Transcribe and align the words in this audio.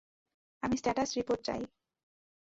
আমি 0.63 0.75
status 0.77 1.09
report 1.17 1.41
চাই। 1.45 1.61